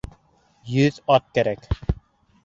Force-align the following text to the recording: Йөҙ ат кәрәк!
Йөҙ 0.77 0.97
ат 1.15 1.27
кәрәк! 1.39 1.69